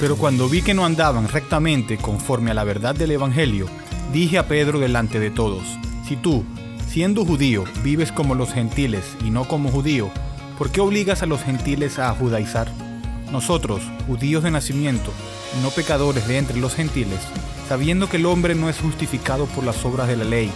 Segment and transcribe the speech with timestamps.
[0.00, 3.66] Pero cuando vi que no andaban rectamente conforme a la verdad del Evangelio,
[4.12, 5.64] dije a Pedro delante de todos,
[6.06, 6.44] si tú,
[6.88, 10.10] siendo judío, vives como los gentiles y no como judío,
[10.56, 12.70] ¿por qué obligas a los gentiles a judaizar?
[13.32, 15.12] Nosotros, judíos de nacimiento,
[15.62, 17.20] no pecadores de entre los gentiles,
[17.68, 20.50] sabiendo que el hombre no es justificado por las obras de la ley,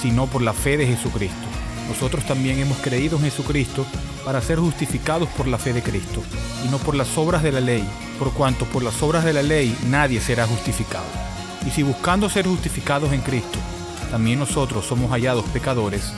[0.00, 1.47] sino por la fe de Jesucristo.
[1.88, 3.86] Nosotros también hemos creído en Jesucristo
[4.24, 6.22] para ser justificados por la fe de Cristo,
[6.64, 7.82] y no por las obras de la ley,
[8.18, 11.06] por cuanto por las obras de la ley nadie será justificado.
[11.66, 13.58] Y si buscando ser justificados en Cristo,
[14.10, 16.12] también nosotros somos hallados pecadores,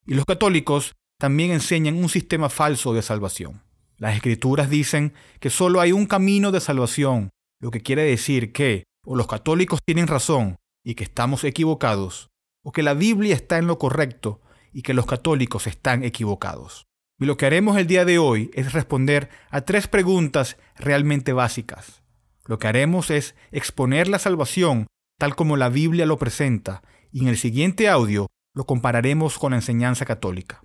[0.05, 3.61] Y los católicos también enseñan un sistema falso de salvación.
[3.97, 8.85] Las escrituras dicen que solo hay un camino de salvación, lo que quiere decir que
[9.05, 12.29] o los católicos tienen razón y que estamos equivocados,
[12.63, 16.87] o que la Biblia está en lo correcto y que los católicos están equivocados.
[17.19, 22.01] Y lo que haremos el día de hoy es responder a tres preguntas realmente básicas.
[22.45, 24.87] Lo que haremos es exponer la salvación
[25.19, 29.57] tal como la Biblia lo presenta y en el siguiente audio lo compararemos con la
[29.57, 30.61] enseñanza católica.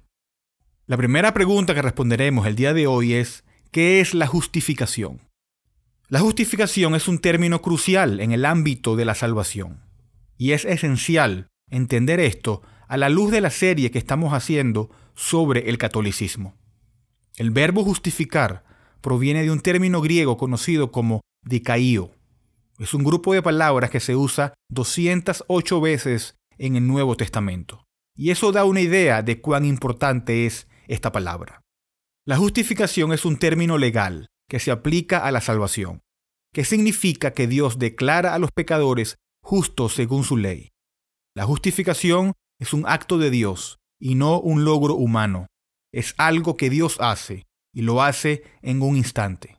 [0.86, 5.20] La primera pregunta que responderemos el día de hoy es, ¿qué es la justificación?
[6.08, 9.84] La justificación es un término crucial en el ámbito de la salvación.
[10.38, 15.68] Y es esencial entender esto a la luz de la serie que estamos haciendo sobre
[15.68, 16.56] el catolicismo.
[17.36, 18.64] El verbo justificar
[19.00, 22.10] proviene de un término griego conocido como dicaío.
[22.78, 27.84] Es un grupo de palabras que se usa 208 veces en el Nuevo Testamento.
[28.16, 31.60] Y eso da una idea de cuán importante es esta palabra.
[32.26, 36.00] La justificación es un término legal que se aplica a la salvación,
[36.52, 40.70] que significa que Dios declara a los pecadores justos según su ley.
[41.38, 45.46] La justificación es un acto de Dios y no un logro humano.
[45.94, 49.56] Es algo que Dios hace y lo hace en un instante.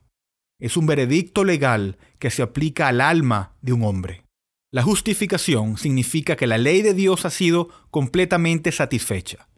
[0.60, 4.26] Es un veredicto legal que se aplica al alma de un hombre.
[4.70, 9.48] La justificación significa que la ley de Dios ha sido completamente satisfecha.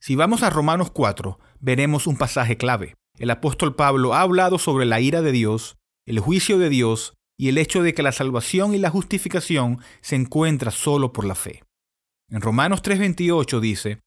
[0.00, 2.94] Si vamos a Romanos 4, veremos un pasaje clave.
[3.18, 5.76] El apóstol Pablo ha hablado sobre la ira de Dios,
[6.06, 10.16] el juicio de Dios y el hecho de que la salvación y la justificación se
[10.16, 11.62] encuentran solo por la fe.
[12.28, 14.00] En Romanos 3:28 dice,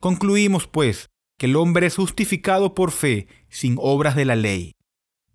[0.00, 4.74] Concluimos pues que el hombre es justificado por fe sin obras de la ley.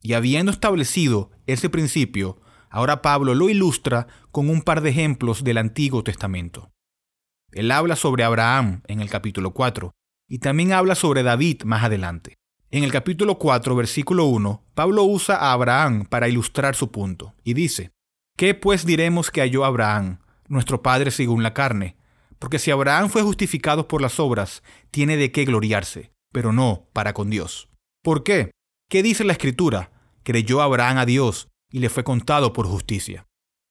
[0.01, 5.57] Y habiendo establecido ese principio, ahora Pablo lo ilustra con un par de ejemplos del
[5.57, 6.71] Antiguo Testamento.
[7.51, 9.93] Él habla sobre Abraham en el capítulo 4
[10.27, 12.36] y también habla sobre David más adelante.
[12.69, 17.53] En el capítulo 4, versículo 1, Pablo usa a Abraham para ilustrar su punto y
[17.53, 17.91] dice,
[18.35, 20.19] ¿qué pues diremos que halló Abraham,
[20.49, 21.95] nuestro padre según la carne?
[22.39, 27.13] Porque si Abraham fue justificado por las obras, tiene de qué gloriarse, pero no para
[27.13, 27.69] con Dios.
[28.03, 28.51] ¿Por qué?
[28.89, 29.91] ¿Qué dice la escritura?
[30.23, 33.27] Creyó Abraham a Dios y le fue contado por justicia.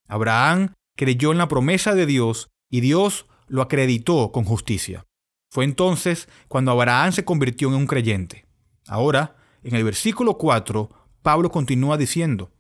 [0.09, 5.05] Abraham creyó en la promesa de Dios y Dios lo acreditó con justicia.
[5.53, 8.46] Fue entonces cuando Abraham se convirtió en un creyente.
[8.89, 10.89] Ahora, en el versículo 4,
[11.23, 12.53] Pablo continúa diciendo,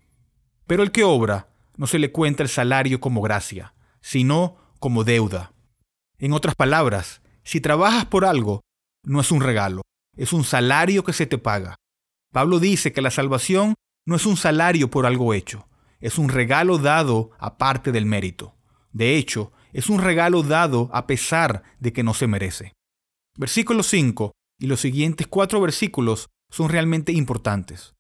[0.67, 5.53] pero el que obra no se le cuenta el salario como gracia, sino como deuda.
[6.19, 8.63] En otras palabras, si trabajas por algo,
[9.05, 9.83] no es un regalo,
[10.17, 11.77] es un salario que se te paga.
[12.33, 13.75] Pablo dice que la salvación
[14.05, 15.69] no es un salario por algo hecho,
[16.01, 18.55] es un regalo dado aparte del mérito.
[18.93, 22.73] De hecho, es un regalo dado a pesar de que no se merece.
[23.37, 27.95] Versículo 5 y los siguientes cuatro versículos son realmente importantes.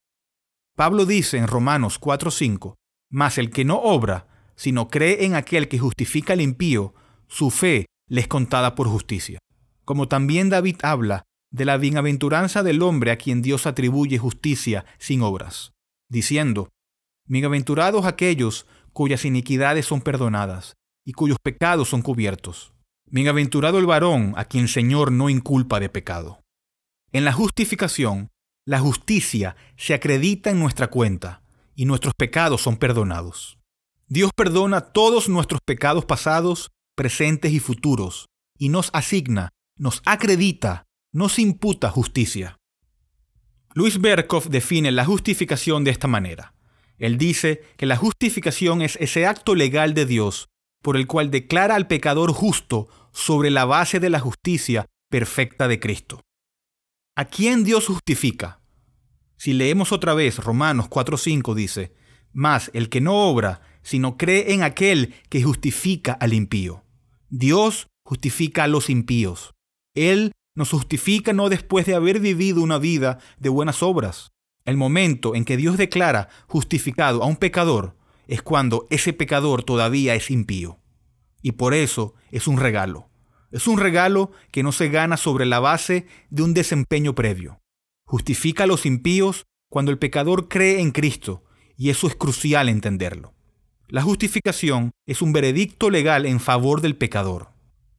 [0.76, 2.75] Pablo dice en Romanos 4:5,
[3.11, 6.94] Mas el que no obra, sino cree en aquel que justifica al impío,
[7.29, 9.38] su fe le es contada por justicia.
[9.85, 15.23] Como también David habla de la bienaventuranza del hombre a quien Dios atribuye justicia sin
[15.23, 15.73] obras,
[16.11, 16.69] diciendo,
[17.29, 20.75] Bienaventurados aquellos cuyas iniquidades son perdonadas
[21.05, 22.73] y cuyos pecados son cubiertos.
[23.09, 26.41] Bienaventurado el varón a quien el Señor no inculpa de pecado.
[27.12, 28.31] En la justificación,
[28.64, 31.43] la justicia se acredita en nuestra cuenta
[31.75, 33.58] y nuestros pecados son perdonados.
[34.08, 38.26] Dios perdona todos nuestros pecados pasados, presentes y futuros,
[38.58, 42.56] y nos asigna, nos acredita, nos imputa justicia.
[43.75, 46.55] Luis Berkhoff define la justificación de esta manera.
[46.99, 50.49] Él dice que la justificación es ese acto legal de Dios
[50.82, 55.81] por el cual declara al pecador justo sobre la base de la justicia perfecta de
[55.81, 56.20] Cristo.
[57.18, 58.60] ¿A quién Dios justifica?
[59.38, 61.94] Si leemos otra vez Romanos 4:5 dice,
[62.34, 66.84] Mas el que no obra, sino cree en aquel que justifica al impío.
[67.30, 69.54] Dios justifica a los impíos.
[69.94, 74.28] Él nos justifica no después de haber vivido una vida de buenas obras.
[74.66, 77.96] El momento en que Dios declara justificado a un pecador
[78.28, 80.80] es cuando ese pecador todavía es impío.
[81.40, 83.08] Y por eso es un regalo.
[83.56, 87.62] Es un regalo que no se gana sobre la base de un desempeño previo.
[88.06, 91.43] Justifica a los impíos cuando el pecador cree en Cristo,
[91.75, 93.32] y eso es crucial entenderlo.
[93.88, 97.49] La justificación es un veredicto legal en favor del pecador.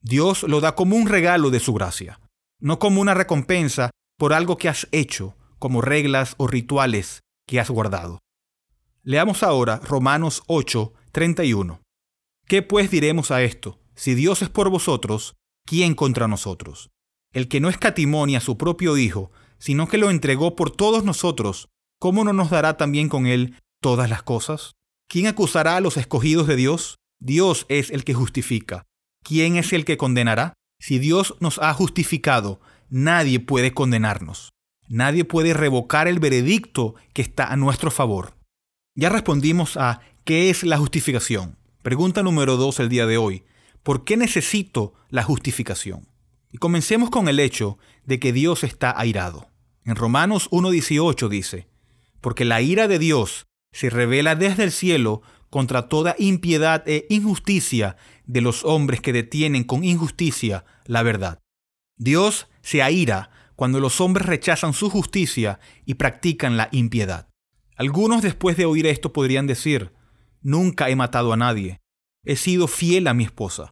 [0.03, 2.19] Dios lo da como un regalo de su gracia,
[2.59, 7.71] no como una recompensa por algo que has hecho, como reglas o rituales que has
[7.71, 8.19] guardado.
[9.01, 11.81] Leamos ahora Romanos 8, 31.
[12.45, 13.79] ¿Qué pues diremos a esto?
[13.95, 15.33] Si Dios es por vosotros,
[15.67, 16.89] ¿quién contra nosotros?
[17.33, 21.67] El que no escatimonia a su propio Hijo, sino que lo entregó por todos nosotros,
[21.99, 24.73] ¿cómo no nos dará también con él todas las cosas?
[25.09, 26.95] ¿Quién acusará a los escogidos de Dios?
[27.19, 28.85] Dios es el que justifica.
[29.23, 30.53] ¿Quién es el que condenará?
[30.79, 34.51] Si Dios nos ha justificado, nadie puede condenarnos.
[34.87, 38.35] Nadie puede revocar el veredicto que está a nuestro favor.
[38.95, 41.57] Ya respondimos a ¿qué es la justificación?
[41.81, 43.43] Pregunta número dos el día de hoy.
[43.87, 46.09] ¿Por qué necesito la justificación?
[46.51, 49.49] Y comencemos con el hecho de que Dios está airado.
[49.85, 51.69] En Romanos 1.18 dice,
[52.19, 57.95] porque la ira de Dios se revela desde el cielo contra toda impiedad e injusticia
[58.25, 61.39] de los hombres que detienen con injusticia la verdad.
[61.95, 67.29] Dios se aira cuando los hombres rechazan su justicia y practican la impiedad.
[67.77, 69.93] Algunos después de oír esto podrían decir,
[70.41, 71.79] Nunca he matado a nadie.
[72.25, 73.71] He sido fiel a mi esposa.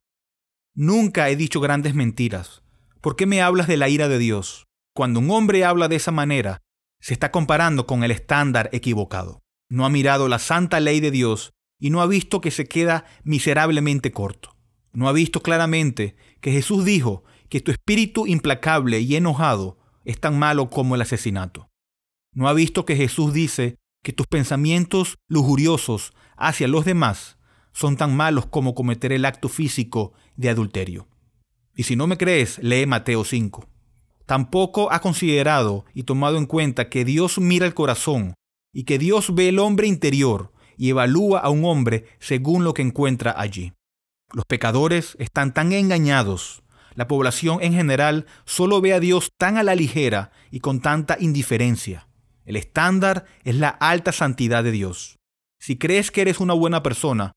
[0.77, 2.61] Nunca he dicho grandes mentiras.
[2.99, 4.65] ¿Por qué me hablas de la ira de Dios?
[4.93, 6.63] Cuando un hombre habla de esa manera,
[6.99, 9.41] se está comparando con el estándar equivocado.
[9.69, 13.05] No ha mirado la santa ley de Dios y no ha visto que se queda
[13.23, 14.57] miserablemente corto.
[14.91, 20.37] No ha visto claramente que Jesús dijo que tu espíritu implacable y enojado es tan
[20.37, 21.69] malo como el asesinato.
[22.33, 27.37] No ha visto que Jesús dice que tus pensamientos lujuriosos hacia los demás
[27.71, 31.07] son tan malos como cometer el acto físico de adulterio.
[31.75, 33.67] Y si no me crees, lee Mateo 5.
[34.25, 38.33] Tampoco ha considerado y tomado en cuenta que Dios mira el corazón
[38.73, 42.81] y que Dios ve el hombre interior y evalúa a un hombre según lo que
[42.81, 43.73] encuentra allí.
[44.33, 46.63] Los pecadores están tan engañados.
[46.95, 51.17] La población en general solo ve a Dios tan a la ligera y con tanta
[51.19, 52.07] indiferencia.
[52.45, 55.17] El estándar es la alta santidad de Dios.
[55.59, 57.33] Si crees que eres una buena persona,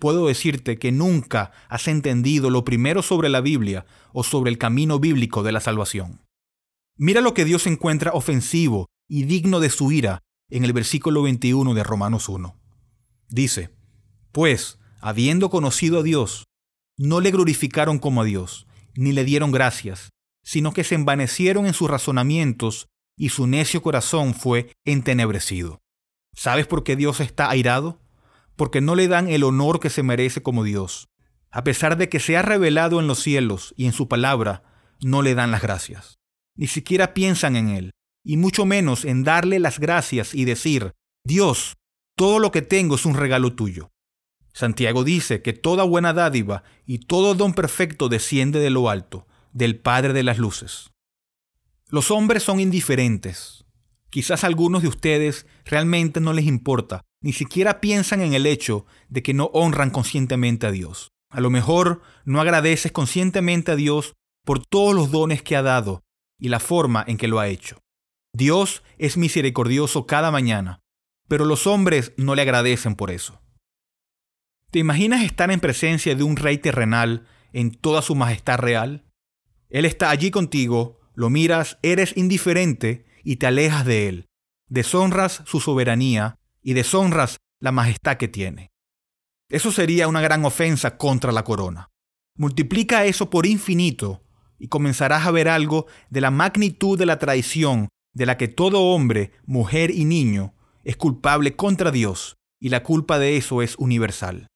[0.00, 4.98] puedo decirte que nunca has entendido lo primero sobre la Biblia o sobre el camino
[4.98, 6.22] bíblico de la salvación.
[6.96, 11.74] Mira lo que Dios encuentra ofensivo y digno de su ira en el versículo 21
[11.74, 12.60] de Romanos 1.
[13.28, 13.70] Dice,
[14.32, 16.46] pues, habiendo conocido a Dios,
[16.98, 20.10] no le glorificaron como a Dios, ni le dieron gracias,
[20.42, 25.80] sino que se envanecieron en sus razonamientos y su necio corazón fue entenebrecido.
[26.34, 28.00] ¿Sabes por qué Dios está airado?
[28.60, 31.08] Porque no le dan el honor que se merece como Dios.
[31.50, 34.64] A pesar de que se ha revelado en los cielos y en su palabra,
[35.00, 36.18] no le dan las gracias.
[36.56, 40.92] Ni siquiera piensan en Él, y mucho menos en darle las gracias y decir,
[41.24, 41.78] Dios,
[42.16, 43.92] todo lo que tengo es un regalo tuyo.
[44.52, 49.80] Santiago dice que toda buena dádiva y todo don perfecto desciende de lo alto, del
[49.80, 50.90] Padre de las Luces.
[51.88, 53.64] Los hombres son indiferentes.
[54.10, 59.22] Quizás algunos de ustedes realmente no les importa, ni siquiera piensan en el hecho de
[59.22, 61.12] que no honran conscientemente a Dios.
[61.30, 64.14] A lo mejor no agradeces conscientemente a Dios
[64.44, 66.02] por todos los dones que ha dado
[66.40, 67.78] y la forma en que lo ha hecho.
[68.32, 70.80] Dios es misericordioso cada mañana,
[71.28, 73.40] pero los hombres no le agradecen por eso.
[74.72, 79.04] ¿Te imaginas estar en presencia de un rey terrenal en toda su majestad real?
[79.68, 84.28] Él está allí contigo lo miras, eres indiferente y te alejas de él.
[84.68, 88.70] Deshonras su soberanía y deshonras la majestad que tiene.
[89.48, 91.90] Eso sería una gran ofensa contra la corona.
[92.36, 94.22] Multiplica eso por infinito
[94.58, 98.80] y comenzarás a ver algo de la magnitud de la traición de la que todo
[98.82, 104.48] hombre, mujer y niño es culpable contra Dios, y la culpa de eso es universal.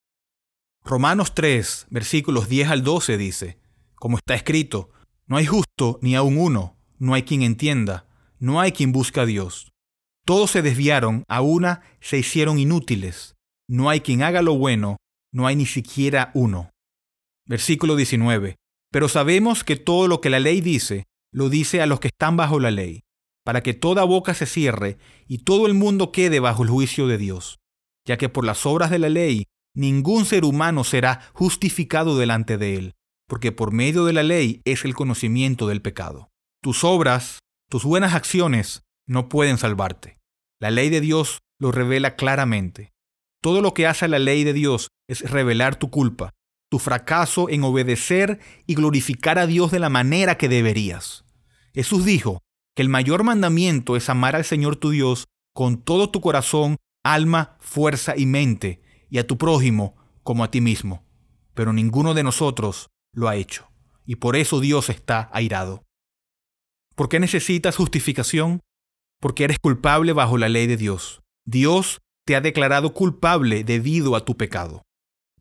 [0.84, 3.58] Romanos 3, versículos 10 al 12 dice,
[3.94, 4.90] como está escrito,
[5.26, 8.06] no hay justo ni aun uno, no hay quien entienda,
[8.44, 9.72] no hay quien busque a Dios.
[10.26, 13.36] Todos se desviaron, a una se hicieron inútiles,
[13.66, 14.98] no hay quien haga lo bueno,
[15.32, 16.68] no hay ni siquiera uno.
[17.46, 18.56] Versículo 19.
[18.92, 22.36] Pero sabemos que todo lo que la ley dice, lo dice a los que están
[22.36, 23.00] bajo la ley,
[23.46, 27.16] para que toda boca se cierre y todo el mundo quede bajo el juicio de
[27.16, 27.60] Dios,
[28.06, 32.76] ya que por las obras de la ley ningún ser humano será justificado delante de
[32.76, 32.92] él,
[33.26, 36.28] porque por medio de la ley es el conocimiento del pecado.
[36.62, 40.18] Tus obras, tus buenas acciones, no pueden salvarte.
[40.60, 42.92] La ley de Dios lo revela claramente.
[43.42, 46.30] Todo lo que hace la ley de Dios es revelar tu culpa,
[46.70, 51.24] tu fracaso en obedecer y glorificar a Dios de la manera que deberías.
[51.74, 52.42] Jesús dijo
[52.74, 57.56] que el mayor mandamiento es amar al Señor tu Dios con todo tu corazón, alma,
[57.60, 61.04] fuerza y mente, y a tu prójimo como a ti mismo.
[61.54, 63.68] Pero ninguno de nosotros lo ha hecho,
[64.04, 65.84] y por eso Dios está airado.
[66.94, 68.60] ¿Por qué necesitas justificación?
[69.20, 71.22] Porque eres culpable bajo la ley de Dios.
[71.44, 74.82] Dios te ha declarado culpable debido a tu pecado.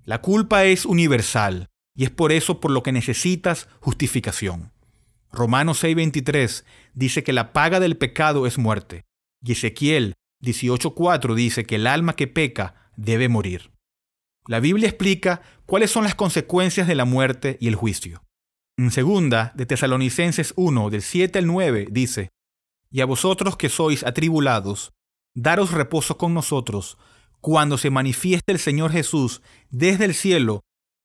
[0.04, 4.72] La culpa es universal y es por eso por lo que necesitas justificación.
[5.32, 9.06] Romanos 6:23 dice que la paga del pecado es muerte
[9.42, 13.72] y Ezequiel 18:4 dice que el alma que peca debe morir.
[14.48, 18.24] La Biblia explica cuáles son las consecuencias de la muerte y el juicio.
[18.76, 22.30] En segunda de Tesalonicenses 1 del 7 al 9 dice,
[22.90, 24.94] Y a vosotros que sois atribulados,
[25.36, 26.98] daros reposo con nosotros
[27.40, 30.62] cuando se manifieste el Señor Jesús desde el cielo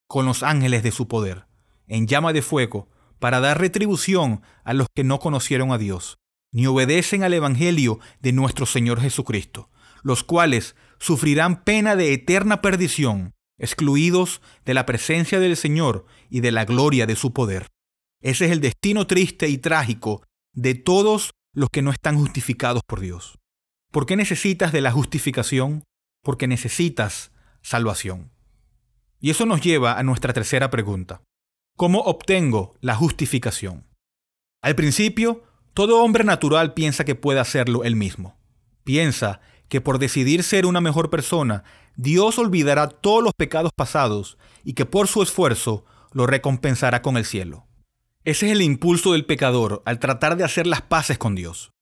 [0.06, 1.46] con los ángeles de su poder,
[1.88, 6.18] en llama de fuego, para dar retribución a los que no conocieron a Dios,
[6.52, 9.70] ni obedecen al Evangelio de nuestro Señor Jesucristo,
[10.02, 16.52] los cuales sufrirán pena de eterna perdición, excluidos de la presencia del Señor y de
[16.52, 17.66] la gloria de su poder.
[18.20, 20.22] Ese es el destino triste y trágico
[20.52, 23.38] de todos los que no están justificados por Dios.
[23.92, 25.82] ¿Por qué necesitas de la justificación?
[26.22, 28.30] porque necesitas salvación.
[29.20, 31.22] Y eso nos lleva a nuestra tercera pregunta.
[31.76, 33.86] ¿Cómo obtengo la justificación?
[34.62, 35.42] Al principio,
[35.74, 38.36] todo hombre natural piensa que puede hacerlo él mismo.
[38.84, 41.64] Piensa que por decidir ser una mejor persona,
[42.00, 47.24] Dios olvidará todos los pecados pasados y que por su esfuerzo lo recompensará con el
[47.24, 47.66] cielo.
[48.22, 51.72] Ese es el impulso del pecador al tratar de hacer las paces con Dios.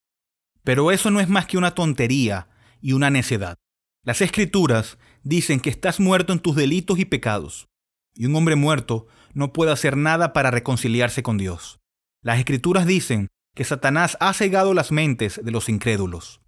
[0.65, 2.49] Pero eso no es más que una tontería
[2.81, 3.57] y una necedad.
[4.05, 7.69] Las escrituras dicen que estás muerto en tus delitos y pecados,
[8.15, 11.79] y un hombre muerto no puede hacer nada para reconciliarse con Dios.
[12.23, 16.41] Las escrituras dicen que Satanás ha cegado las mentes de los incrédulos.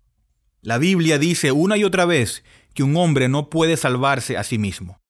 [0.60, 2.42] La Biblia dice una y otra vez
[2.78, 5.00] que un hombre no puede salvarse a sí mismo.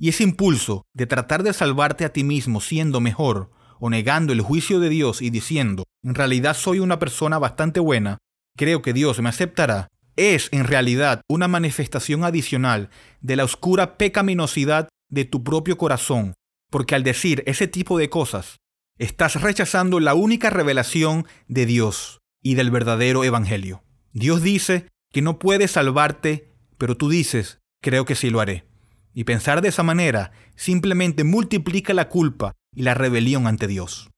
[0.00, 4.40] Y ese impulso de tratar de salvarte a ti mismo siendo mejor o negando el
[4.40, 8.18] juicio de Dios y diciendo, en realidad soy una persona bastante buena,
[8.56, 12.90] creo que Dios me aceptará, es en realidad una manifestación adicional
[13.20, 16.34] de la oscura pecaminosidad de tu propio corazón,
[16.68, 18.56] porque al decir ese tipo de cosas,
[18.98, 23.84] estás rechazando la única revelación de Dios y del verdadero Evangelio.
[24.12, 28.66] Dios dice que no puede salvarte, pero tú dices, creo que sí lo haré.
[29.12, 34.10] Y pensar de esa manera simplemente multiplica la culpa y la rebelión ante Dios.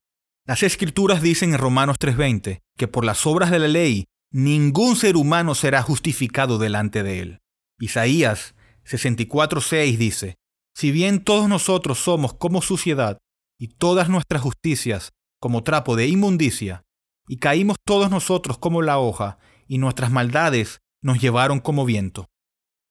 [0.45, 5.17] Las escrituras dicen en Romanos 3:20 que por las obras de la ley ningún ser
[5.17, 7.39] humano será justificado delante de él.
[7.79, 10.35] Isaías 64:6 dice,
[10.73, 13.17] Si bien todos nosotros somos como suciedad,
[13.59, 16.83] y todas nuestras justicias como trapo de inmundicia,
[17.27, 22.27] y caímos todos nosotros como la hoja, y nuestras maldades nos llevaron como viento.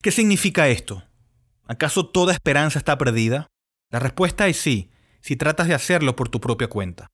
[0.07, 1.03] ¿Qué significa esto?
[1.65, 3.49] ¿Acaso toda esperanza está perdida?
[3.91, 7.09] La respuesta es sí, si tratas de hacerlo por tu propia cuenta.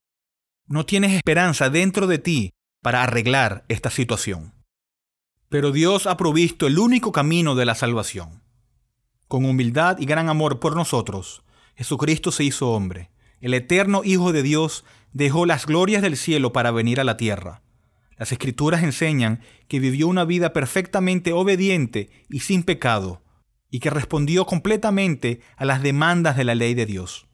[0.66, 2.50] No tienes esperanza dentro de ti
[2.82, 4.52] para arreglar esta situación.
[5.48, 8.42] Pero Dios ha provisto el único camino de la salvación.
[9.26, 11.44] Con humildad y gran amor por nosotros,
[11.74, 13.10] Jesucristo se hizo hombre.
[13.40, 14.84] El eterno Hijo de Dios
[15.14, 17.61] dejó las glorias del cielo para venir a la tierra.
[18.22, 23.20] Las escrituras enseñan que vivió una vida perfectamente obediente y sin pecado,
[23.68, 27.26] y que respondió completamente a las demandas de la ley de Dios.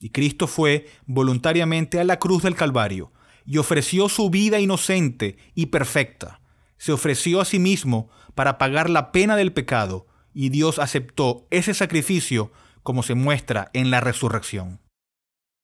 [0.00, 3.12] Y Cristo fue voluntariamente a la cruz del Calvario
[3.46, 6.40] y ofreció su vida inocente y perfecta.
[6.76, 11.72] Se ofreció a sí mismo para pagar la pena del pecado y Dios aceptó ese
[11.72, 12.50] sacrificio
[12.82, 14.80] como se muestra en la resurrección.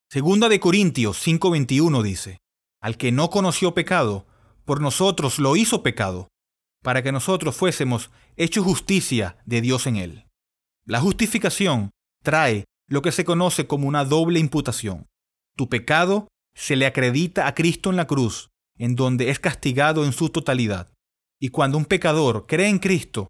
[0.09, 2.37] Segunda de Corintios 5:21 dice,
[2.79, 4.28] Al que no conoció pecado,
[4.69, 6.27] por nosotros lo hizo pecado,
[6.83, 10.27] para que nosotros fuésemos hechos justicia de Dios en él.
[10.85, 11.89] La justificación
[12.23, 15.07] trae lo que se conoce como una doble imputación.
[15.57, 20.13] Tu pecado se le acredita a Cristo en la cruz, en donde es castigado en
[20.13, 20.93] su totalidad.
[21.41, 23.29] Y cuando un pecador cree en Cristo,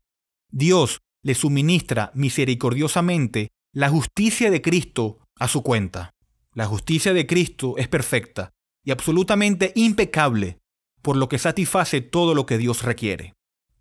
[0.52, 6.12] Dios le suministra misericordiosamente la justicia de Cristo a su cuenta.
[6.54, 8.50] La justicia de Cristo es perfecta
[8.84, 10.60] y absolutamente impecable,
[11.02, 13.34] por lo que satisface todo lo que Dios requiere.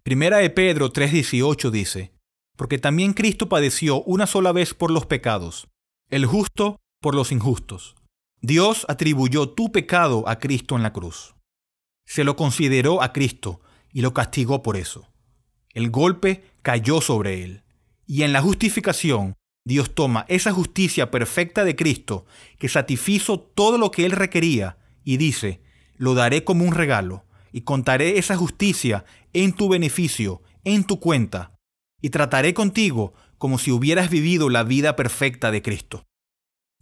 [0.03, 2.13] Primera de Pedro 3:18 dice,
[2.57, 5.69] porque también Cristo padeció una sola vez por los pecados,
[6.11, 7.95] el justo por los injustos.
[8.41, 11.35] Dios atribuyó tu pecado a Cristo en la cruz.
[12.07, 13.61] Se lo consideró a Cristo
[13.93, 15.09] y lo castigó por eso.
[15.73, 17.63] El golpe cayó sobre él.
[18.07, 19.35] Y en la justificación,
[19.65, 22.25] Dios toma esa justicia perfecta de Cristo,
[22.59, 25.61] que satisfizo todo lo que él requería, y dice,
[25.99, 31.53] lo daré como un regalo, y contaré esa justicia en tu beneficio, en tu cuenta,
[32.01, 36.05] y trataré contigo como si hubieras vivido la vida perfecta de Cristo.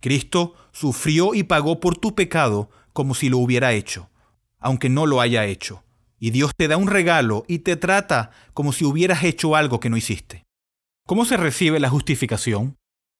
[0.00, 4.10] Cristo sufrió y pagó por tu pecado como si lo hubiera hecho,
[4.58, 5.84] aunque no lo haya hecho.
[6.18, 9.90] Y Dios te da un regalo y te trata como si hubieras hecho algo que
[9.90, 10.44] no hiciste.
[11.06, 12.76] ¿Cómo se recibe la justificación?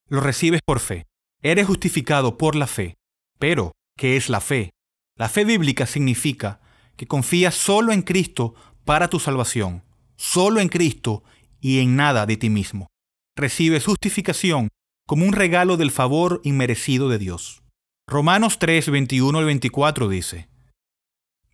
[0.09, 1.07] Lo recibes por fe.
[1.43, 2.97] Eres justificado por la fe.
[3.38, 4.71] Pero, ¿qué es la fe?
[5.17, 6.61] La fe bíblica significa
[6.97, 8.55] que confías solo en Cristo
[8.85, 9.83] para tu salvación,
[10.17, 11.25] solo en Cristo
[11.61, 12.87] y en nada de ti mismo.
[13.35, 14.69] Recibes justificación
[15.07, 17.63] como un regalo del favor inmerecido de Dios.
[18.07, 20.49] Romanos 3, 21 al 24 dice,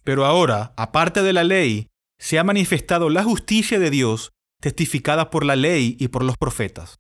[0.03, 1.87] Pero ahora, aparte de la ley,
[2.19, 6.99] se ha manifestado la justicia de Dios testificada por la ley y por los profetas.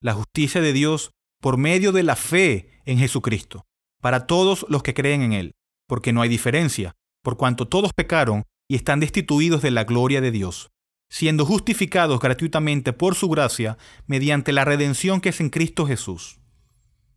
[0.00, 3.64] La justicia de Dios por medio de la fe en Jesucristo,
[4.00, 5.52] para todos los que creen en Él,
[5.92, 10.30] porque no hay diferencia, por cuanto todos pecaron y están destituidos de la gloria de
[10.30, 10.70] Dios,
[11.10, 13.76] siendo justificados gratuitamente por su gracia
[14.06, 16.40] mediante la redención que es en Cristo Jesús.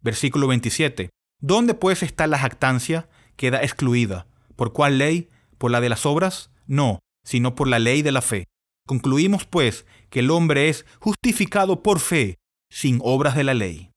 [0.01, 1.09] Versículo 27.
[1.39, 3.07] ¿Dónde pues está la jactancia?
[3.37, 4.27] Queda excluida.
[4.57, 5.29] ¿Por cuál ley?
[5.57, 6.51] ¿Por la de las obras?
[6.67, 8.43] No, sino por la ley de la fe.
[8.85, 13.91] Concluimos pues que el hombre es justificado por fe, sin obras de la ley.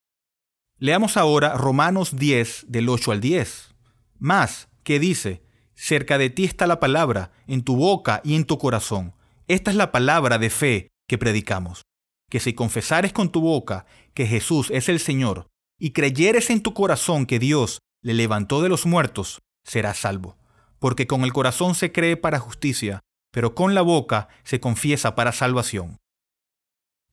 [0.78, 3.74] Leamos ahora Romanos 10 del 8 al 10.
[4.20, 5.42] Más, que dice,
[5.74, 9.14] Cerca de ti está la palabra, en tu boca y en tu corazón.
[9.46, 11.82] Esta es la palabra de fe que predicamos.
[12.30, 15.46] Que si confesares con tu boca que Jesús es el Señor,
[15.78, 20.38] y creyeres en tu corazón que Dios le levantó de los muertos, serás salvo.
[20.78, 25.32] Porque con el corazón se cree para justicia, pero con la boca se confiesa para
[25.32, 25.98] salvación.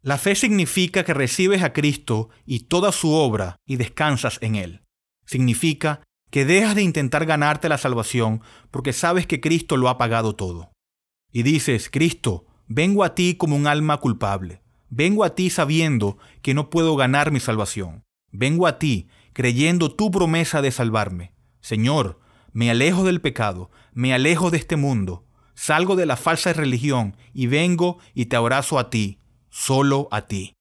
[0.01, 4.85] La fe significa que recibes a Cristo y toda su obra y descansas en Él.
[5.25, 6.05] Significa
[6.36, 10.74] que dejas de intentar ganarte la salvación porque sabes que Cristo lo ha pagado todo.
[11.32, 14.62] Y dices, Cristo, vengo a ti como un alma culpable.
[14.89, 18.04] Vengo a ti sabiendo que no puedo ganar mi salvación.
[18.34, 21.32] Vengo a ti creyendo tu promesa de salvarme.
[21.62, 22.19] Señor,
[22.52, 27.48] me alejo del pecado, me alejo de este mundo, salgo de la falsa religión y
[27.48, 30.52] vengo y te abrazo a ti, solo a ti.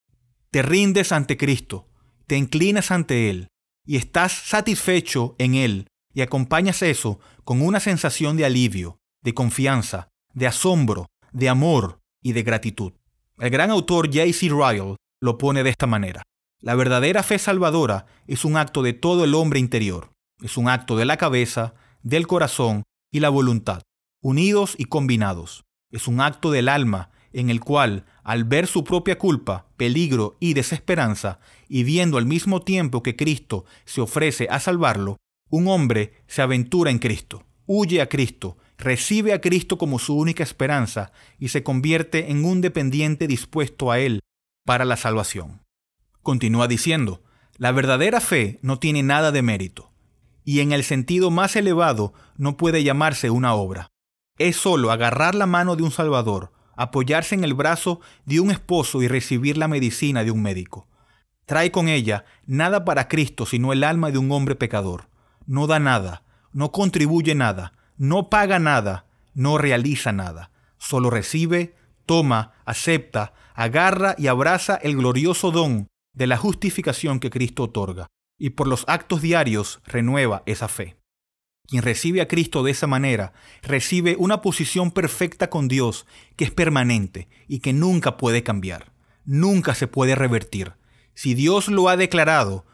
[0.52, 1.88] Te rindes ante Cristo,
[2.28, 3.48] te inclinas ante Él,
[3.84, 10.08] y estás satisfecho en Él y acompañas eso con una sensación de alivio, de confianza,
[10.32, 12.92] de asombro, de amor y de gratitud.
[13.38, 14.48] El gran autor J.C.
[14.48, 16.22] Ryle lo pone de esta manera.
[16.60, 20.12] La verdadera fe salvadora es un acto de todo el hombre interior.
[20.40, 23.82] Es un acto de la cabeza, del corazón y la voluntad,
[24.22, 25.64] unidos y combinados.
[25.90, 30.54] Es un acto del alma en el cual, al ver su propia culpa, peligro y
[30.54, 35.18] desesperanza, y viendo al mismo tiempo que Cristo se ofrece a salvarlo,
[35.50, 40.42] un hombre se aventura en Cristo, huye a Cristo, recibe a Cristo como su única
[40.42, 44.20] esperanza y se convierte en un dependiente dispuesto a Él
[44.64, 45.60] para la salvación.
[46.22, 47.22] Continúa diciendo,
[47.56, 49.92] la verdadera fe no tiene nada de mérito,
[50.44, 53.88] y en el sentido más elevado no puede llamarse una obra.
[54.38, 59.02] Es sólo agarrar la mano de un Salvador, apoyarse en el brazo de un esposo
[59.02, 60.88] y recibir la medicina de un médico.
[61.46, 65.08] Trae con ella nada para Cristo sino el alma de un hombre pecador.
[65.46, 70.50] No da nada, no contribuye nada, no paga nada, no realiza nada.
[70.78, 71.74] Solo recibe,
[72.06, 78.06] toma, acepta, agarra y abraza el glorioso don de la justificación que Cristo otorga,
[78.38, 80.96] y por los actos diarios renueva esa fe.
[81.66, 86.50] Quien recibe a Cristo de esa manera recibe una posición perfecta con Dios que es
[86.50, 88.92] permanente y que nunca puede cambiar.
[89.26, 90.74] nunca se puede revertir.
[91.14, 92.66] Si Dios lo ha declarado,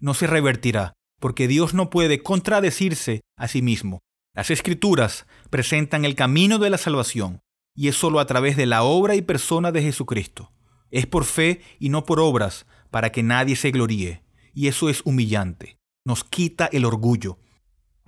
[0.00, 4.00] no se revertirá, porque Dios no puede contradecirse a sí mismo.
[4.34, 7.40] Las escrituras presentan el camino de la salvación,
[7.74, 10.52] y es solo a través de la obra y persona de Jesucristo.
[10.90, 14.22] Es por fe y no por obras, para que nadie se gloríe,
[14.54, 15.76] y eso es humillante.
[16.04, 17.38] Nos quita el orgullo.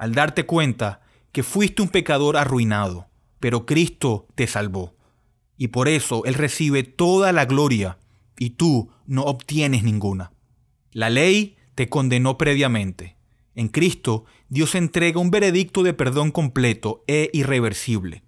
[0.00, 4.96] Al darte cuenta que fuiste un pecador arruinado, pero Cristo te salvó.
[5.58, 7.98] Y por eso Él recibe toda la gloria
[8.38, 10.32] y tú no obtienes ninguna.
[10.90, 13.18] La ley te condenó previamente.
[13.54, 18.24] En Cristo, Dios entrega un veredicto de perdón completo e irreversible.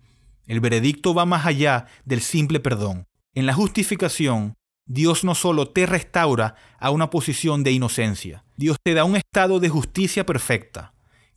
[0.47, 3.07] El veredicto va más allá del simple perdón.
[3.33, 8.93] En la justificación, Dios no solo te restaura a una posición de inocencia, Dios te
[8.93, 10.92] da un estado de justicia perfecta,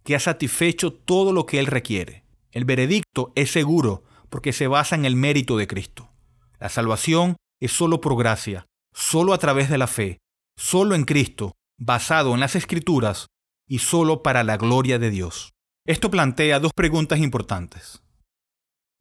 [0.05, 2.23] que ha satisfecho todo lo que Él requiere.
[2.51, 6.11] El veredicto es seguro porque se basa en el mérito de Cristo.
[6.59, 10.19] La salvación es solo por gracia, solo a través de la fe,
[10.57, 13.27] solo en Cristo, basado en las Escrituras
[13.67, 15.53] y solo para la gloria de Dios.
[15.85, 18.03] Esto plantea dos preguntas importantes.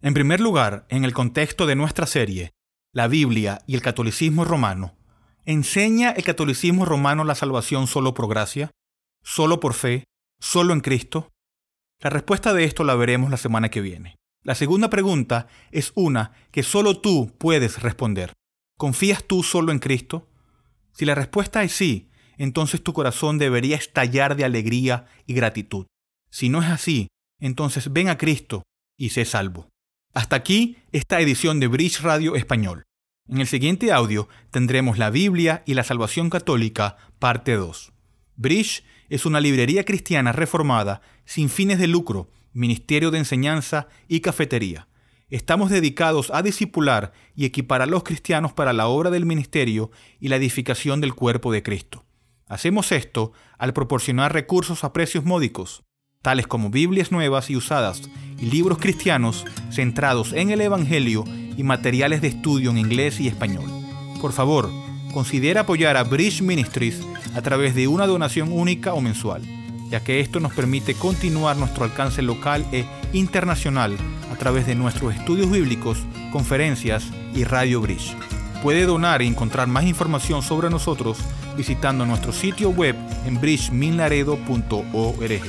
[0.01, 2.53] En primer lugar, en el contexto de nuestra serie,
[2.93, 4.97] la Biblia y el catolicismo romano,
[5.45, 8.71] ¿enseña el catolicismo romano la salvación solo por gracia?
[9.23, 10.05] ¿Solo por fe?
[10.41, 11.33] ¿Solo en Cristo?
[12.01, 14.17] La respuesta de esto la veremos la semana que viene.
[14.43, 18.33] La segunda pregunta es una que solo tú puedes responder.
[18.77, 20.29] ¿Confías tú solo en Cristo?
[20.93, 25.87] Si la respuesta es sí, entonces tu corazón debería estallar de alegría y gratitud.
[26.31, 27.09] Si no es así,
[27.41, 28.65] entonces ven a Cristo
[28.99, 29.71] y sé salvo.
[30.13, 32.85] Hasta aquí esta edición de Bridge Radio Español.
[33.29, 37.93] En el siguiente audio tendremos la Biblia y la Salvación Católica, parte 2.
[38.37, 44.89] Bridge es una librería cristiana reformada sin fines de lucro, ministerio de enseñanza y cafetería.
[45.31, 49.91] Estamos dedicados a discipular y equipar a los cristianos para la obra del ministerio
[50.21, 52.05] y la edificación del cuerpo de Cristo.
[52.47, 55.83] Hacemos esto al proporcionar recursos a precios módicos,
[56.23, 58.03] tales como Biblias nuevas y usadas
[58.39, 61.25] y libros cristianos centrados en el Evangelio
[61.57, 63.65] y materiales de estudio en inglés y español.
[64.21, 64.71] Por favor,
[65.15, 67.01] considera apoyar a Bridge Ministries
[67.35, 69.41] a través de una donación única o mensual,
[69.89, 73.97] ya que esto nos permite continuar nuestro alcance local e internacional
[74.33, 75.99] a través de nuestros estudios bíblicos,
[76.33, 78.15] conferencias y Radio Bridge.
[78.63, 81.19] Puede donar e encontrar más información sobre nosotros
[81.57, 85.43] visitando nuestro sitio web en bridgeminlaredo.org.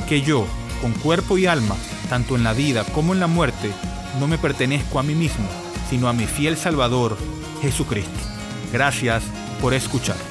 [0.07, 0.46] Que yo,
[0.83, 1.77] con cuerpo y alma,
[2.11, 3.70] tanto en la vida como en la muerte,
[4.18, 5.49] no me pertenezco a mí mismo,
[5.88, 7.16] sino a mi fiel Salvador,
[7.62, 8.20] Jesucristo.
[8.70, 9.23] Gracias
[9.62, 10.29] por escuchar.